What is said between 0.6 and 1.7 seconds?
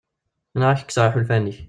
ad ak-kkseɣ iḥulfan-ik.